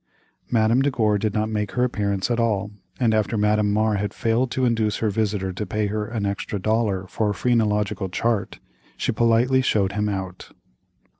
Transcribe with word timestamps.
Madame 0.49 0.81
de 0.81 0.89
Gore 0.89 1.19
did 1.19 1.35
not 1.35 1.47
make 1.47 1.73
her 1.73 1.83
appearance 1.83 2.31
at 2.31 2.39
all, 2.39 2.71
and 2.99 3.13
after 3.13 3.37
Madame 3.37 3.71
Mar 3.71 3.97
had 3.97 4.15
failed 4.15 4.49
to 4.49 4.65
induce 4.65 4.97
her 4.97 5.11
visitor 5.11 5.53
to 5.53 5.63
pay 5.63 5.85
her 5.85 6.07
an 6.07 6.25
extra 6.25 6.57
dollar 6.57 7.05
for 7.05 7.29
a 7.29 7.35
phrenological 7.35 8.09
chart, 8.09 8.57
she 8.97 9.11
politely 9.11 9.61
showed 9.61 9.91
him 9.91 10.09
out. 10.09 10.53